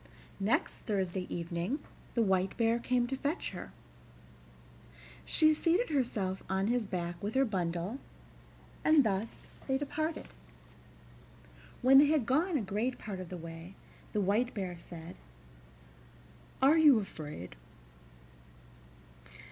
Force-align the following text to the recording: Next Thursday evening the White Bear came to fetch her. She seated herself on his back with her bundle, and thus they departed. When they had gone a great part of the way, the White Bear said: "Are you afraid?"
Next 0.39 0.77
Thursday 0.79 1.27
evening 1.31 1.77
the 2.15 2.23
White 2.23 2.57
Bear 2.57 2.79
came 2.79 3.05
to 3.05 3.15
fetch 3.15 3.51
her. 3.51 3.71
She 5.25 5.53
seated 5.53 5.91
herself 5.91 6.41
on 6.49 6.65
his 6.69 6.87
back 6.87 7.21
with 7.21 7.35
her 7.35 7.45
bundle, 7.45 7.99
and 8.83 9.03
thus 9.03 9.41
they 9.67 9.77
departed. 9.77 10.27
When 11.83 11.99
they 11.99 12.07
had 12.07 12.25
gone 12.25 12.57
a 12.57 12.61
great 12.61 12.97
part 12.97 13.19
of 13.19 13.29
the 13.29 13.37
way, 13.37 13.75
the 14.11 14.21
White 14.21 14.55
Bear 14.55 14.75
said: 14.75 15.17
"Are 16.63 16.79
you 16.79 16.97
afraid?" 16.99 17.55